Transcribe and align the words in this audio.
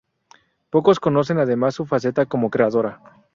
Pocos 0.71 0.99
conocen 0.99 1.37
además 1.37 1.75
su 1.75 1.85
faceta 1.85 2.25
como 2.25 2.49
creadora. 2.49 2.99